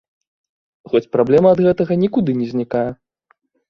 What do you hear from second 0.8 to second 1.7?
Хоць праблема ад